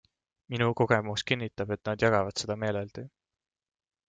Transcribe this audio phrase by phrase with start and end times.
[0.53, 3.05] Minu kogemus kinnitab, et nad jagavad seda meeleldi.